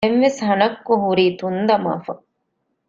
ދެން 0.05 0.21
ވެސް 0.25 0.39
ހަނައްކޮ 0.47 0.93
ހުރީ 1.03 1.25
ތުންދަމާފަ 1.39 2.13